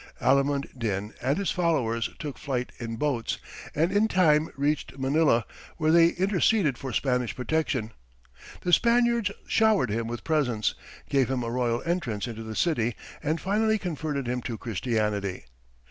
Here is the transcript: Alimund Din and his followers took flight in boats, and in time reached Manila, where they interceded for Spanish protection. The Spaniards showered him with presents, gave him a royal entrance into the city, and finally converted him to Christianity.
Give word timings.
Alimund 0.19 0.65
Din 0.75 1.13
and 1.21 1.37
his 1.37 1.51
followers 1.51 2.09
took 2.17 2.39
flight 2.39 2.71
in 2.79 2.95
boats, 2.95 3.37
and 3.75 3.91
in 3.91 4.07
time 4.07 4.49
reached 4.57 4.97
Manila, 4.97 5.45
where 5.77 5.91
they 5.91 6.07
interceded 6.07 6.75
for 6.75 6.91
Spanish 6.91 7.35
protection. 7.35 7.91
The 8.61 8.73
Spaniards 8.73 9.29
showered 9.45 9.91
him 9.91 10.07
with 10.07 10.23
presents, 10.23 10.73
gave 11.07 11.29
him 11.29 11.43
a 11.43 11.51
royal 11.51 11.83
entrance 11.85 12.25
into 12.27 12.41
the 12.41 12.55
city, 12.55 12.95
and 13.21 13.39
finally 13.39 13.77
converted 13.77 14.25
him 14.27 14.41
to 14.41 14.57
Christianity. 14.57 15.45